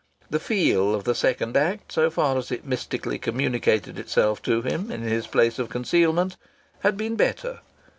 [0.31, 4.89] The "feel" of the second act so far as it mystically communicated itself to him
[4.89, 6.37] in his place of concealment
[6.79, 7.59] had been better.